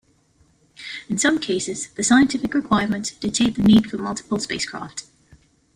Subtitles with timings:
[1.09, 5.03] In some cases, the scientific requirements dictate the need for multiple spacecraft.